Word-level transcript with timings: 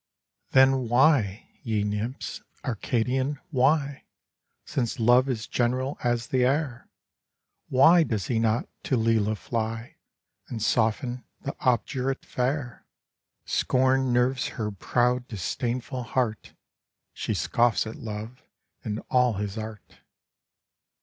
THE 0.49 0.65
DREAM 0.65 0.73
OF 0.73 0.79
LOVE. 0.79 0.87
71 0.87 0.89
Then 0.89 0.89
why, 0.89 1.49
ye 1.61 1.83
nymphs 1.83 2.41
Arcadian, 2.65 3.39
why 3.51 4.05
Since 4.65 4.99
Love 4.99 5.29
is 5.29 5.45
general 5.45 5.99
as 6.03 6.25
the 6.29 6.43
air 6.43 6.89
Why 7.69 8.01
does 8.01 8.25
he 8.25 8.39
not 8.39 8.67
to 8.85 8.97
Lelia 8.97 9.35
fly, 9.35 9.97
And 10.47 10.59
soften 10.59 11.23
that 11.41 11.55
obdurate 11.59 12.25
fair? 12.25 12.87
Scorn 13.45 14.11
nerves 14.11 14.47
her 14.57 14.71
proud, 14.71 15.27
disdainful 15.27 16.01
heart! 16.01 16.55
She 17.13 17.35
scoffs 17.35 17.85
at 17.85 17.95
Love 17.95 18.41
and 18.83 19.03
all 19.11 19.33
his 19.33 19.55
art 19.55 19.99